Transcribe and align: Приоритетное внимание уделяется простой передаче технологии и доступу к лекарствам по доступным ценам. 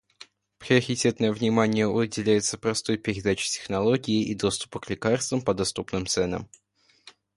Приоритетное 0.57 1.31
внимание 1.31 1.85
уделяется 1.85 2.57
простой 2.57 2.97
передаче 2.97 3.47
технологии 3.47 4.23
и 4.23 4.33
доступу 4.33 4.79
к 4.79 4.89
лекарствам 4.89 5.43
по 5.43 5.53
доступным 5.53 6.07
ценам. 6.07 6.49